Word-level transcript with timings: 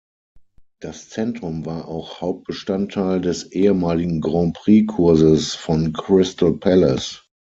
Das 0.79 1.09
Zentrum 1.09 1.67
war 1.67 1.87
auch 1.87 2.21
Hauptbestandteil 2.21 3.21
des 3.21 3.43
ehemaligen 3.51 4.19
Grand-Prix-Kurses 4.19 5.53
von 5.53 5.93
Crystal-Palace. 5.93 7.27